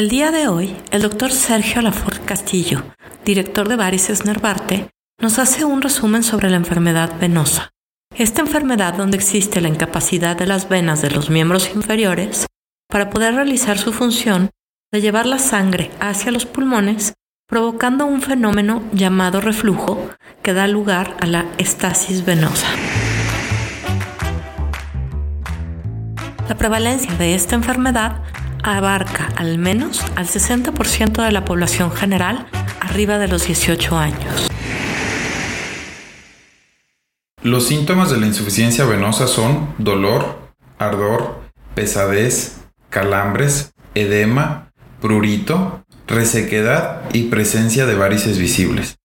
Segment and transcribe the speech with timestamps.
[0.00, 2.84] El día de hoy, el doctor Sergio Lafort Castillo,
[3.22, 4.88] director de Varices Nervarte,
[5.20, 7.68] nos hace un resumen sobre la enfermedad venosa.
[8.16, 12.46] Esta enfermedad donde existe la incapacidad de las venas de los miembros inferiores
[12.88, 14.48] para poder realizar su función
[14.90, 17.12] de llevar la sangre hacia los pulmones,
[17.46, 20.08] provocando un fenómeno llamado reflujo
[20.42, 22.68] que da lugar a la estasis venosa.
[26.48, 28.22] La prevalencia de esta enfermedad
[28.62, 32.46] abarca al menos al 60% de la población general
[32.80, 34.48] arriba de los 18 años.
[37.42, 41.40] Los síntomas de la insuficiencia venosa son dolor, ardor,
[41.74, 42.58] pesadez,
[42.90, 48.98] calambres, edema, prurito, resequedad y presencia de varices visibles.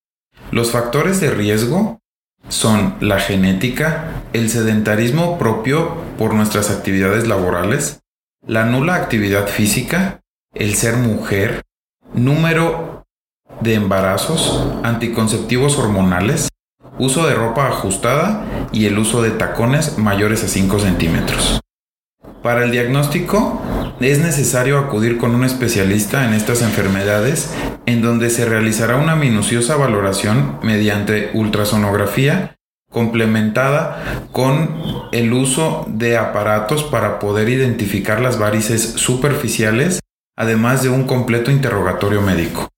[0.52, 2.02] Los factores de riesgo
[2.50, 8.02] son la genética, el sedentarismo propio por nuestras actividades laborales,
[8.48, 10.22] la nula actividad física,
[10.54, 11.64] el ser mujer,
[12.14, 13.04] número
[13.62, 16.50] de embarazos, anticonceptivos hormonales,
[17.00, 21.60] uso de ropa ajustada y el uso de tacones mayores a 5 centímetros.
[22.44, 23.62] Para el diagnóstico
[24.00, 27.52] es necesario acudir con un especialista en estas enfermedades
[27.88, 32.55] en donde se realizará una minuciosa valoración mediante ultrasonografía
[32.96, 40.00] complementada con el uso de aparatos para poder identificar las varices superficiales,
[40.38, 42.70] además de un completo interrogatorio médico.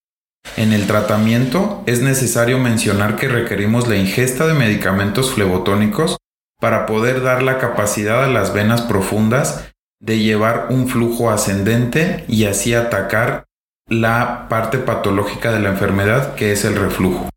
[0.56, 6.17] En el tratamiento es necesario mencionar que requerimos la ingesta de medicamentos flebotónicos
[6.59, 9.69] para poder dar la capacidad a las venas profundas
[10.01, 13.44] de llevar un flujo ascendente y así atacar
[13.88, 17.29] la parte patológica de la enfermedad que es el reflujo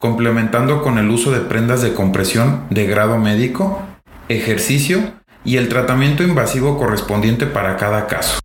[0.00, 3.82] complementando con el uso de prendas de compresión de grado médico,
[4.28, 5.12] ejercicio
[5.44, 8.40] y el tratamiento invasivo correspondiente para cada caso.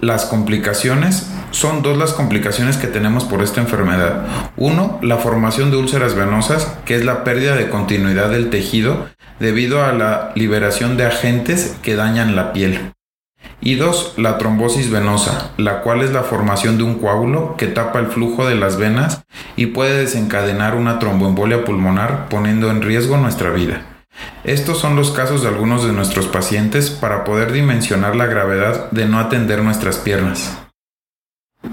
[0.00, 4.26] Las complicaciones son dos las complicaciones que tenemos por esta enfermedad.
[4.56, 9.08] Uno, la formación de úlceras venosas, que es la pérdida de continuidad del tejido
[9.38, 12.92] debido a la liberación de agentes que dañan la piel.
[13.60, 18.00] Y dos, la trombosis venosa, la cual es la formación de un coágulo que tapa
[18.00, 19.22] el flujo de las venas
[19.56, 23.82] y puede desencadenar una tromboembolia pulmonar poniendo en riesgo nuestra vida.
[24.44, 29.06] Estos son los casos de algunos de nuestros pacientes para poder dimensionar la gravedad de
[29.06, 30.58] no atender nuestras piernas.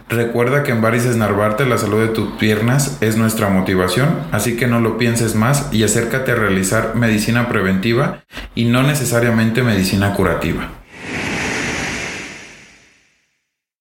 [0.08, 4.68] Recuerda que en Varices Narvarte la salud de tus piernas es nuestra motivación, así que
[4.68, 10.70] no lo pienses más y acércate a realizar medicina preventiva y no necesariamente medicina curativa.